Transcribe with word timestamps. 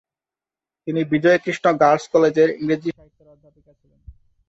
তিনি 0.87 1.01
বিজয় 1.11 1.39
কৃষ্ণ 1.43 1.65
গার্লস 1.81 2.05
কলেজের 2.13 2.49
ইংরেজি 2.53 2.89
সাহিত্যের 2.91 3.27
অধ্যাপিকা 3.27 3.71
ছিলেন। 3.79 3.99